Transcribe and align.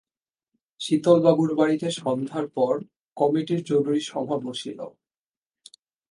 শীতলবাবুর 0.81 1.51
বাড়িতে 1.55 1.87
সন্ধ্যার 1.99 2.45
পর 2.55 2.73
কমিটির 3.17 3.61
জরুরি 3.63 4.01
সভা 4.11 4.37
বসিল। 4.37 4.79